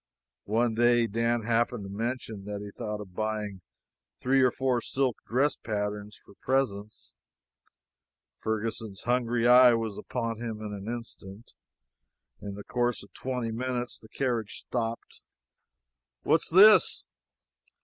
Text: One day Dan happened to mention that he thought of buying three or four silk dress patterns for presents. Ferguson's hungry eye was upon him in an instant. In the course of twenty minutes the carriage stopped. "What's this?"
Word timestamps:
One 0.49 0.73
day 0.73 1.05
Dan 1.05 1.43
happened 1.43 1.83
to 1.83 1.89
mention 1.91 2.45
that 2.45 2.61
he 2.61 2.71
thought 2.75 2.99
of 3.01 3.13
buying 3.13 3.61
three 4.19 4.41
or 4.41 4.49
four 4.49 4.81
silk 4.81 5.17
dress 5.27 5.55
patterns 5.55 6.17
for 6.25 6.33
presents. 6.41 7.11
Ferguson's 8.39 9.03
hungry 9.03 9.47
eye 9.47 9.75
was 9.75 9.99
upon 9.99 10.37
him 10.41 10.59
in 10.59 10.73
an 10.73 10.87
instant. 10.87 11.53
In 12.41 12.55
the 12.55 12.63
course 12.63 13.03
of 13.03 13.13
twenty 13.13 13.51
minutes 13.51 13.99
the 13.99 14.09
carriage 14.09 14.61
stopped. 14.65 15.21
"What's 16.23 16.49
this?" 16.49 17.03